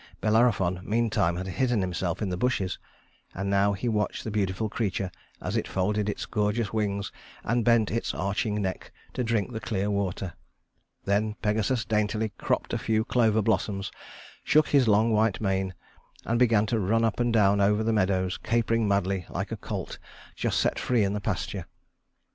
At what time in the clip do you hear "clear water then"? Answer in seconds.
9.59-11.35